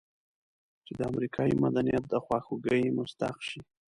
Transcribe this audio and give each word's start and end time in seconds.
چې 0.85 0.93
د 0.99 1.01
امریکایي 1.11 1.55
مدنیت 1.63 2.03
د 2.09 2.13
خواخوږۍ 2.23 2.81
مستحق 2.97 3.37
شي. 3.47 3.59